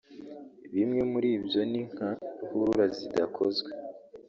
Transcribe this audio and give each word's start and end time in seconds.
Bimwe 0.75 1.01
muri 1.11 1.29
byo 1.45 1.61
ni 1.71 1.81
nka 1.91 2.09
ruhurura 2.37 2.85
zidakozwe 2.97 3.69